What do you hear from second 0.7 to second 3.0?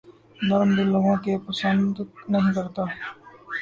دل لوگوں کے پسند نہیں کرتا